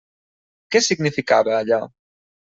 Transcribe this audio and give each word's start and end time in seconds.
Què 0.75 0.81
significava 0.85 1.55
allò? 1.59 1.81